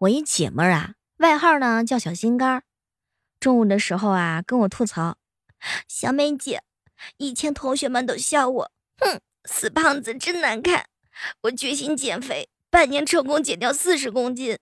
[0.00, 2.62] 我一姐们儿啊，外号呢叫小心肝儿。
[3.38, 5.18] 中午的时候啊，跟我吐槽
[5.88, 6.62] ：“小美姐，
[7.18, 10.86] 以前同学们都笑我，哼，死胖子真难看。
[11.42, 14.58] 我决心减肥，半年成功减掉四十公斤。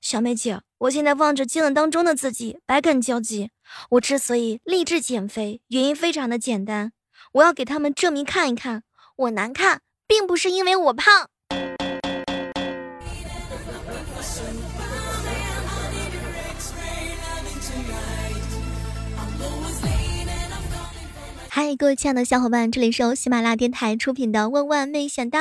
[0.00, 3.50] 小美姐，我现在望着镜子当中的自己，百感交集。
[3.90, 6.92] 我之所以励志减肥，原因非常的简单，
[7.32, 8.84] 我要给他们证明看一看，
[9.16, 11.28] 我难看，并不是因为我胖。”
[21.68, 25.38] 嗨，各位亲爱的小伙伴，这里是由喜马拉雅电台出品的《万万没想到》。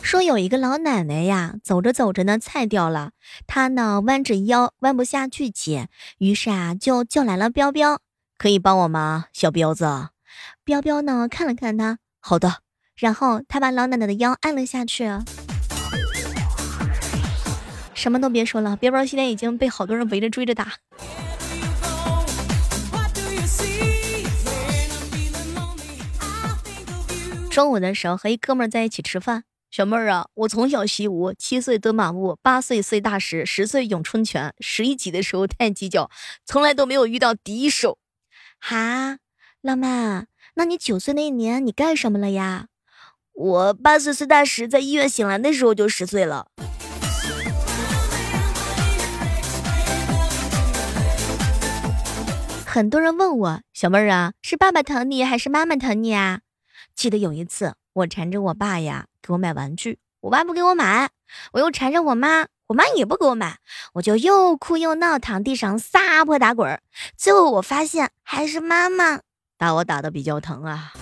[0.00, 3.10] 说有一个老奶奶呀，走着走着呢，菜掉了，
[3.48, 5.88] 她呢弯着腰弯不下去捡，
[6.18, 7.98] 于是啊就叫来了彪彪，
[8.38, 10.10] 可以帮我吗，小彪子？
[10.64, 12.58] 彪彪呢看了看他，好的，
[12.94, 15.10] 然后他把老奶奶的腰按了下去。
[17.94, 20.74] 什么都别说了，别玩现在已经被好多人围着追着打。
[27.50, 36.10] 中午的时候和一哥们在一起吃饭，小妹儿啊，我从小习武，七岁蹲马步，八岁碎大石，十岁咏春拳，十一级的时候太极脚，
[36.44, 37.98] 从来都没有遇到敌手。
[38.58, 39.18] 哈，
[39.62, 42.66] 浪漫，那你九岁那一年你干什么了呀？
[43.32, 46.48] 我八岁碎大石，在医院醒来的时候就十岁了。
[52.74, 56.40] 很多人问我，小妹儿啊，是爸爸疼你还是妈妈疼你啊？
[56.92, 61.08] 记得有一次，我缠着我爸呀，给我买玩具，我爸不给我买，
[61.52, 63.58] 我又缠着我妈，我妈也不给我买，
[63.92, 66.80] 我就又哭又闹，躺地上撒泼打滚儿，
[67.16, 69.20] 最后我发现还是妈妈
[69.56, 70.94] 打我打的比较疼啊。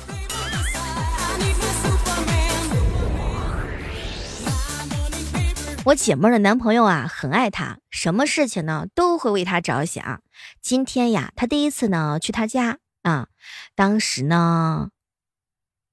[5.87, 10.21] 我姐妹的男朋友啊，很爱她，什么事情呢都会为她着想。
[10.63, 13.29] 今天呀，她第一次呢去她家啊，
[13.75, 14.91] 当时呢，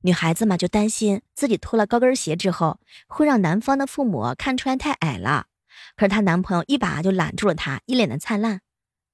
[0.02, 5.47] 女孩子嘛就担心自己脱了高跟鞋之后会让男方的父母看出来太矮了。
[5.96, 8.62] 可是她男朋友一把就揽住了她，一脸的灿烂。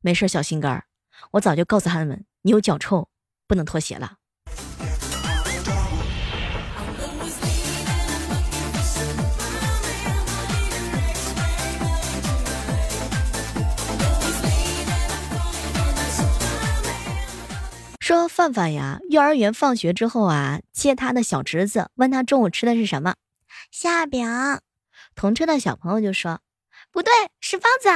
[0.01, 0.83] 没事，小心肝儿，
[1.31, 3.09] 我早就告诉他们，你有脚臭，
[3.47, 4.17] 不能脱鞋了。
[18.05, 23.15] 说范范呀，幼儿园放学之后啊，接他的小侄子，问他中午吃的是什么，
[23.71, 24.29] 馅饼。
[25.15, 26.39] 同车的小朋友就说
[26.91, 27.89] 不对，是包子。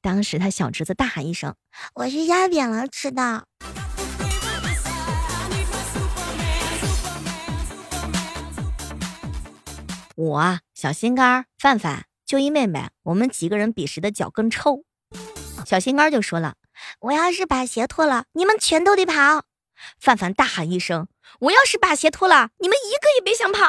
[0.00, 1.56] 当时他小侄子大喊一声
[1.94, 3.48] ：“我是压扁了吃的。”
[10.14, 14.84] 我小心肝范范就一妹妹，我们几个人比谁的脚更臭。
[15.64, 16.54] 小心肝就说了。
[17.00, 19.44] 我要是把鞋脱了，你们全都得跑！
[19.98, 21.08] 范范大喊一声
[21.40, 23.60] ：“我要是把鞋脱了，你们一个也别想跑！”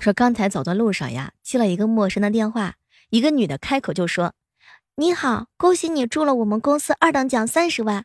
[0.00, 2.74] 说刚才走的路上呀，接了一个陌生的电话，
[3.10, 4.34] 一个女的开口就说
[4.96, 8.04] ：“你好，恭喜你中了我们公司二等奖三十万。”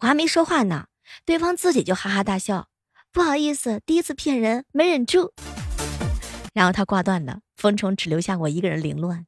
[0.00, 0.86] 我还没说话呢，
[1.24, 2.68] 对方自己就哈哈大笑
[3.12, 5.32] ：“不好意思，第一次骗人，没忍住。”
[6.56, 9.26] 然后他挂断了，风虫只留下我一个人凌乱。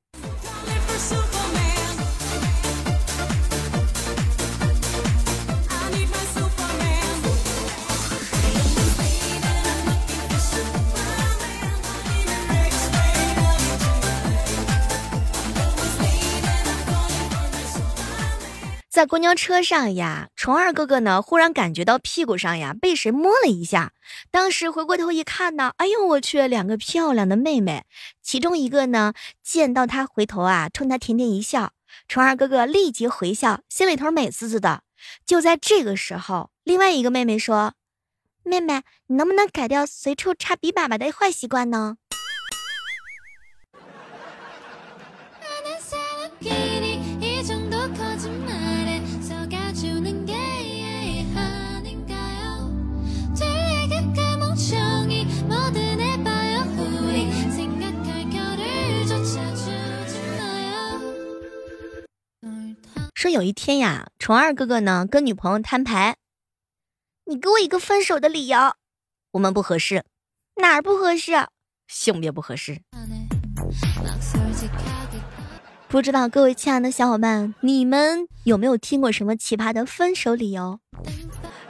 [18.98, 23.92] 在公交车上呀，虫儿哥哥呢，忽然感觉到屁股上呀被谁摸了一下。
[24.32, 27.84] 当时回过头一看呢，哎呦我去，两个漂亮的妹妹，
[28.20, 31.75] 其中一个呢见到他回头啊，冲他甜甜一笑。
[32.08, 34.82] 虫儿哥哥立即回笑，心里头美滋滋的。
[35.25, 37.75] 就在这个时候，另外一个妹妹说
[38.43, 41.99] ：“妹妹，你能不能改掉随处插笔粑粑的坏习惯呢？”
[63.19, 66.15] 说有一天呀，虫二哥哥呢跟女朋友摊牌，
[67.25, 68.56] 你给我一个分手的理由。
[69.32, 70.05] 我们不合适，
[70.62, 71.32] 哪儿不合适？
[71.88, 72.81] 性别不合适。
[75.88, 80.79] 不知道各位亲爱的小伙伴，你们有没有听过什么奇葩的分手理由？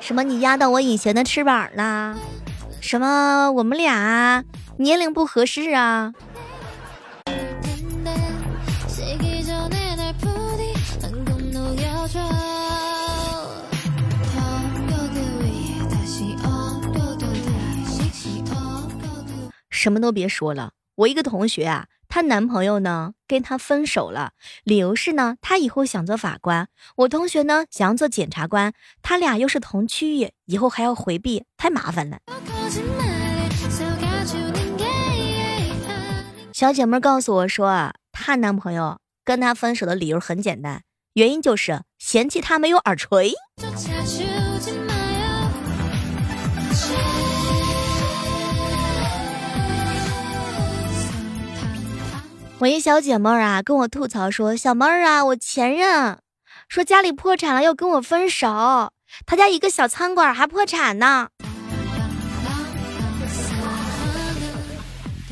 [0.00, 2.14] 什么你压到我隐形的翅膀啦？
[2.82, 4.44] 什么我们俩
[4.76, 6.12] 年龄不合适啊？
[19.78, 21.86] 什么都别说了，我一个同学啊。
[22.08, 24.32] 她男朋友呢，跟她分手了，
[24.64, 28.72] 理由是呢，她以后想做法官，我同学呢想要做检察官，
[29.02, 32.18] 他俩又是同区域，以后还要回避，太麻烦了。
[36.52, 40.82] 小姐妹告诉我说啊，她男朋友跟她分手的理由很简单，
[41.12, 43.34] 原因就是嫌弃她没有耳垂。
[52.60, 56.18] 我一小姐妹儿啊，跟我吐槽说：“小妹儿啊，我前任
[56.68, 58.92] 说家里破产了，要跟我分手。
[59.24, 61.28] 他家一个小餐馆还破产呢。”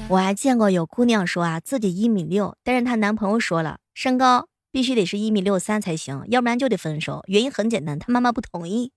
[0.08, 7.25] 我还见过有姑娘说啊，自己一米六，但是她男朋友说了，身高必须得是一米六三才行，要不然就得分手。
[7.26, 8.93] 原因很简单，她妈妈不同意。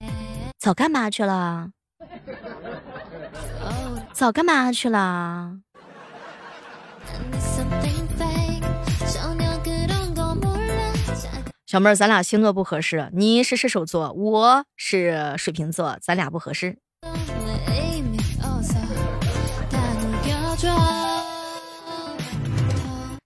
[0.60, 1.72] 早干嘛去了？
[4.14, 5.56] 早干嘛去了？
[11.70, 16.80] 小妹儿，咱俩星座不合适，你是射手座，我是水瓶座，咱俩不合适。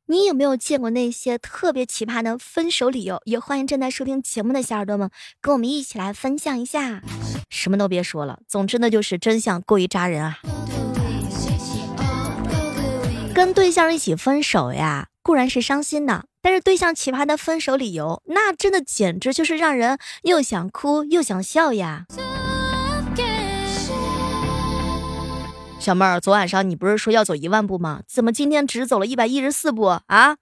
[0.07, 3.21] 你有没有见过那些特别奇葩的分手理由？
[3.23, 5.09] 也欢迎正在收听节目的小耳朵们
[5.39, 7.01] 跟我们一起来分享一下。
[7.49, 10.39] 什么都别说了，总之呢就是真相过于扎人啊！
[13.33, 16.25] 跟对象一起分手呀，固然是伤心的。
[16.43, 22.05] 但是对象奇葩的分手理由，那真的简直就是让人又想哭又想笑呀！
[25.79, 28.01] 小妹儿，昨晚上你不是说要走一万步吗？
[28.05, 30.35] 怎么今天只走了一百一十四步啊？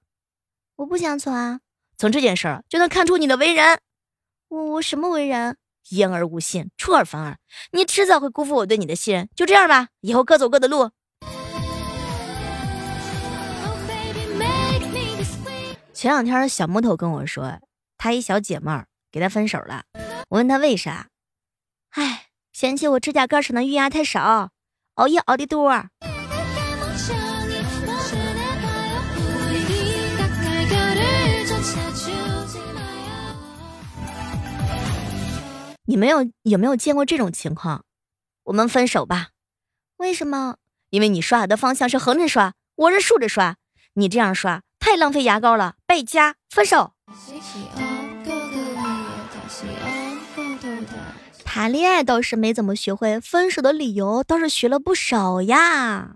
[0.77, 1.59] 我不想走啊！
[1.99, 3.77] 从这件事儿就能看出你的为人。
[4.47, 5.57] 我我什么为人？
[5.89, 7.37] 言而无信，出尔反尔，
[7.73, 9.29] 你迟早会辜负我对你的信任。
[9.35, 10.89] 就这样吧，以后各走各的路。
[16.01, 17.59] 前两天小木头跟我说，
[17.95, 19.83] 他一小姐妹儿给他分手了。
[20.29, 21.09] 我问他为啥，
[21.91, 24.49] 唉，嫌弃我指甲盖上的玉牙太少，
[24.95, 25.71] 熬夜熬的多。
[35.85, 37.85] 你们有有没有见过这种情况？
[38.45, 39.27] 我们分手吧？
[39.97, 40.55] 为什么？
[40.89, 43.57] 因为你刷牙的方向是横着刷，我是竖着刷，
[43.93, 44.63] 你这样刷。
[44.91, 46.91] 太浪费牙膏了，败家分手。
[51.45, 56.15] 谈恋爱倒是没怎么学会，分手的理由倒是学了不少呀。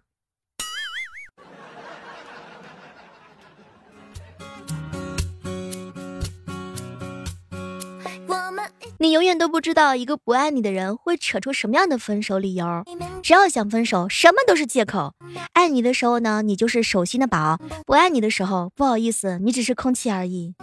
[8.97, 12.83] 你永远都不知道一个不爱你的人会扯出什么样的分手理由。
[13.21, 15.13] 只要想分手，什么都是借口。
[15.53, 20.56] 爱你的时候呢，你就是手心的宝；不爱你的时候，不好意思，你只是空气而已。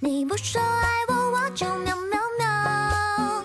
[0.00, 3.44] 你不说爱我，我就喵喵喵。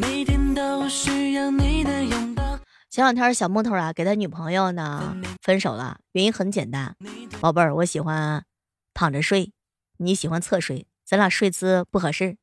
[0.00, 2.42] 每天都需要你的拥抱。
[2.90, 6.94] 前两天小木头啊，给他女朋友呢分手了，原因很简单，
[7.40, 8.44] 宝贝儿，我喜欢
[8.92, 9.52] 躺着睡，
[9.96, 12.36] 你喜欢侧睡，咱俩睡姿不合适。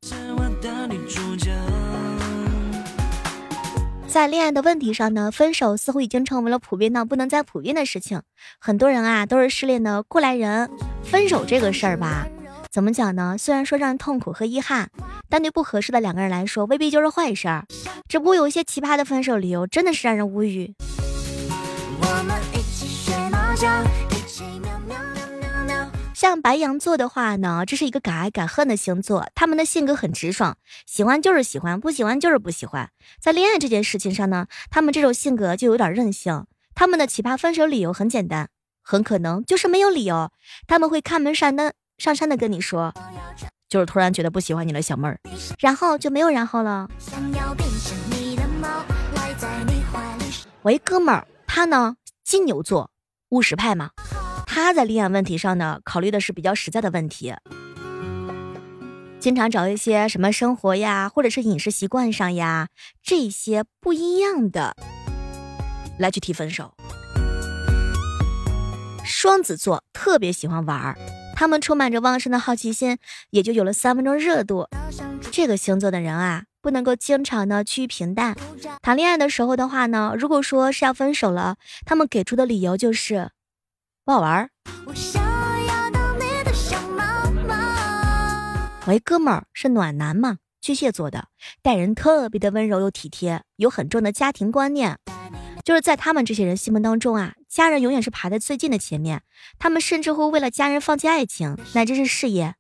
[4.20, 8.22] 在恋爱的问题上呢，分手似乎已经成为了普遍到不能再普遍的事情。
[8.60, 10.70] 很多人啊都是失恋的过来人。
[11.04, 12.28] 分手这个事儿吧，
[12.70, 13.38] 怎么讲呢？
[13.40, 14.90] 虽然说让人痛苦和遗憾，
[15.30, 17.64] 但对不合适的两个人来说，未必就是坏事儿。
[18.10, 20.76] 只不过有一些奇葩的分手理由，真的是让人无语。
[26.20, 32.90] 像白羊座的话呢，这是一个敢爱敢恨的星座，他们的性格很直爽，喜欢就是喜欢，不喜欢就是不喜欢。
[33.22, 36.46] 在恋爱这件事情上呢，他们这种性格就有点任性。
[36.76, 38.50] 他们的奇葩分手理由很简单，
[38.84, 40.30] 很可能就是没有理由。
[40.68, 42.94] 他们会开门上单上山的跟你说，
[43.70, 45.18] 就是突然觉得不喜欢你了，小妹儿，
[45.60, 46.90] 然后就没有然后了。
[50.64, 51.96] 我一哥们儿，他呢
[52.26, 52.92] 金牛座，
[53.30, 53.92] 务实派嘛。
[54.62, 57.34] 他在恋爱问题上呢，考虑的是比较实在的问题，
[59.20, 62.68] 经常找一些什么生活呀，或者是饮食习惯上呀
[63.02, 64.76] 这些不一样的
[65.98, 66.76] 来去提分手。
[69.04, 70.96] 双子座特别喜欢玩，
[71.36, 73.00] 他们充满着旺盛的好奇心，
[73.32, 74.68] 也就有了三分钟热度。
[75.32, 78.36] 这个星座的人啊，不能够经常的趋于平淡。
[78.84, 83.32] 谈恋爱的时候的话呢，如果说是要分手了，他们给出的理由就是
[84.10, 84.50] 不好玩儿。
[88.88, 90.38] 喂，哥们儿是暖男嘛？
[90.60, 91.28] 巨蟹座的，
[91.62, 94.98] 待人特别的温柔又体贴，有很重的家庭观念。
[95.64, 99.22] 就是在他们这些人心目当中啊，家人永远是排在最近的前面。
[99.60, 102.56] 他们甚至会为了家人放弃爱情，乃至是事业。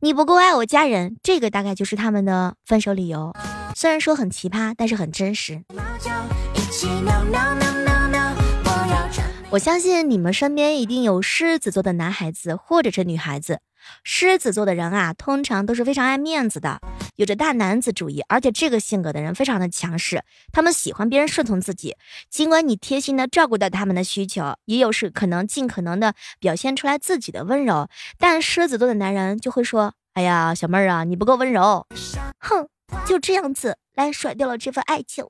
[0.00, 3.32] 你不够爱我家人，这个大概就是他们的分手理由。
[3.76, 5.62] 虽然说很奇葩，但是很真实。
[9.50, 13.60] 我相信你们身边一定有狮子座的男孩子或者是女孩子。
[14.04, 16.80] 狮子座的人啊，通常都是非常爱面子的，
[17.16, 21.96] 有着大男子主义，而且这个性格的人非常的强势，他们喜欢别人顺从自己。
[22.28, 27.88] 尽管你贴心的照顾到他们的需求，也有时可能尽可能的表现出来自己的温柔，
[28.18, 31.86] 但狮子座的男人就会说：“哎呀，小妹儿啊，你不够温柔。”
[32.40, 32.68] 哼，
[33.06, 35.24] 就这样子来甩掉了这份爱情。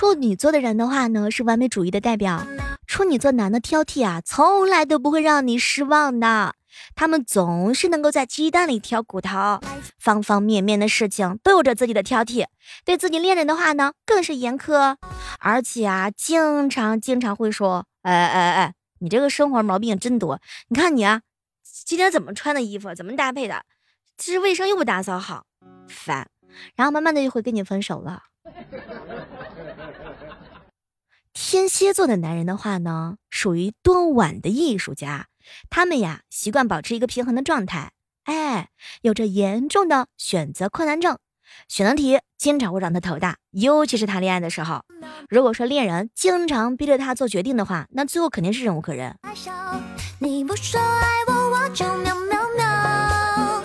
[0.00, 2.46] 处女座的人的话呢，是完美主义的代表。
[2.86, 6.54] 处女座男的挑剔啊，从来都不会让你失望的。
[6.94, 9.60] 他们总是能够在鸡蛋里挑骨头，
[9.98, 12.46] 方方面面的事情都有着自己的挑剔。
[12.86, 14.96] 对自己恋人的话呢，更是严苛，
[15.38, 20.40] 而且啊，经常经常会说：“哎哎哎，你这个生活毛病真多。
[20.68, 21.20] 你看你啊，
[21.84, 23.64] 今天怎么穿的衣服，怎么搭配的，
[24.16, 25.44] 其实卫生又不打扫好，
[25.86, 26.26] 烦。”
[26.74, 28.22] 然后慢慢的就会跟你分手了。
[31.42, 35.26] 天蝎座的男人的话呢，属于多晚的艺术家，
[35.68, 37.90] 他们呀习惯保持一个平衡的状态，
[38.24, 38.68] 哎，
[39.02, 41.18] 有着严重的选择困难症，
[41.66, 44.84] 选择题经常会让他头大，尤其是谈恋爱的时候，
[45.28, 49.16] 如果说恋人经常逼着他做决定的话，那最后肯定是忍无可忍。
[50.20, 53.62] 你不说爱我，我就喵喵喵。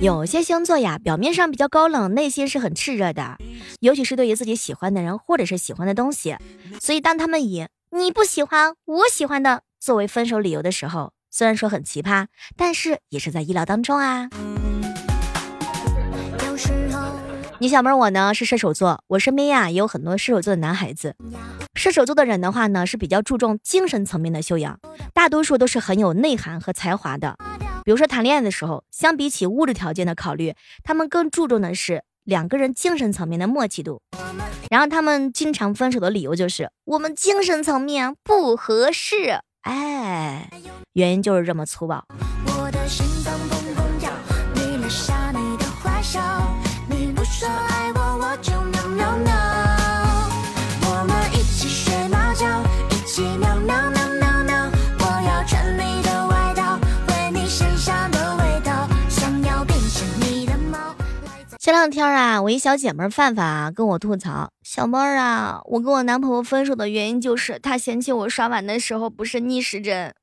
[0.00, 3.36] 有些星座呀，表面上比较高冷，内心是很炽热的。
[3.78, 6.36] 尤其是对于自己喜欢的人或者是喜欢的东西，
[6.80, 14.28] 所以当他们以你不喜欢我喜欢的作为分手理由的时候，虽然说很奇葩，但是也是在意料当中啊。
[17.58, 21.14] 你小妹我呢是射手座，我身边呀也有很多射手座的男孩子。
[21.74, 24.80] 射手座的人的话呢是比较注重精神层面的修养，
[25.12, 27.36] 大多数都是很有内涵和才华的。
[27.84, 32.02] 比如说谈恋爱的时候，相比起物质条件的考虑，他们更注重的是。
[32.30, 34.00] 两个人精神层面的默契度，
[34.70, 40.48] 然后他们经常分手的理由就是我们精神层面不合适，哎，
[40.92, 42.04] 原因就是这么粗暴。
[42.86, 43.19] 前
[61.80, 70.14] 两天啊，我一小姐妹范范啊跟我吐槽：“小妹儿啊，我跟我男朋友分手的原因就是他嫌弃我刷碗的时候不是逆时针。”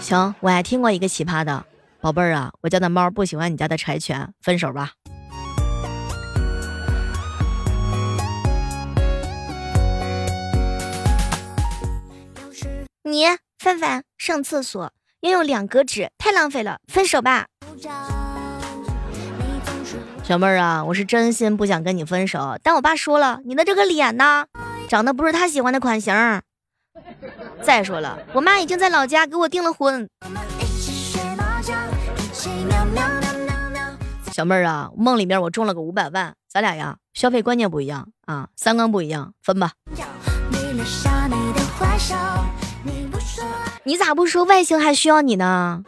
[0.00, 1.64] 行，我还听过一个奇葩的，
[2.00, 4.90] 宝贝儿啊，我家的猫不喜欢你家的柴犬，分手吧。
[13.04, 13.24] 你
[13.60, 17.46] 范范上厕所要用两格纸，太浪费了，分手吧。
[20.30, 24.46] 小妹儿啊，我是真心不想跟你分手，但我爸说了，你的这个脸呢，
[24.88, 26.14] 长得不是他喜欢的款型。
[27.62, 30.08] 再说了，我妈已经在老家给我订了婚。
[34.30, 39.72] 小妹儿啊，梦里面我中了个五百万，咱俩呀，消费观念不一样啊，三观不一样，分吧。
[43.82, 45.82] 你咋不说外星还需要你呢？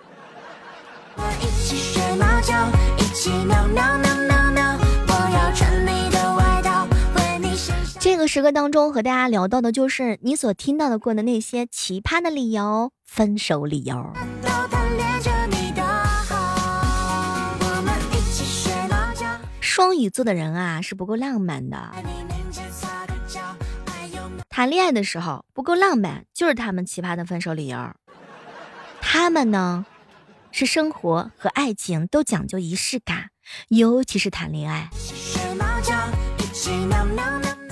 [8.34, 14.10] 这个当中，和大家聊到的就是你所听到的过的那些奇葩的理由，分手理由。
[19.60, 21.92] 双鱼座的人啊，是不够浪漫的。
[24.48, 27.92] 谈恋爱的时候不够浪漫，就是他们奇葩的分手理由。
[29.02, 29.84] 他们呢，
[30.50, 33.28] 是生活和爱情都讲究仪式感，
[33.68, 34.88] 尤其是谈恋爱。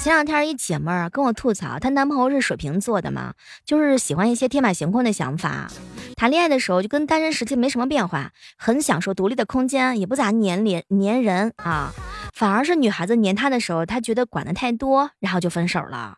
[0.03, 3.35] 前两天一姐妹儿跟我吐槽，她男朋友是水瓶座的嘛，
[3.67, 5.69] 就是喜欢一些天马行空的想法。
[6.17, 11.93] 谈恋爱的时候就跟单身时期没什么变化，很享受独立的空间，也不咋黏黏黏人啊。
[12.33, 16.17] 反而是女孩子黏他的时候，他觉得管的太多，然后就分手了。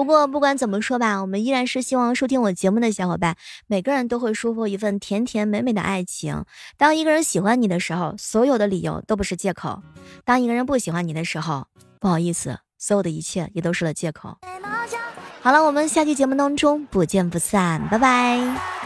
[0.00, 6.46] 不过不管怎么说吧，我们依然是希望收听我节目的小伙伴，每个人都会收获一份甜甜美美的爱情。
[6.78, 9.82] 当一个人喜欢你的时候，所有的理由都不是借口；
[10.24, 11.66] 当一个人不喜欢你的时候，
[12.00, 14.38] 不好意思，所有的一切也都是了借口。
[15.42, 18.79] 好了，我们下期节目当中不见不散，拜拜。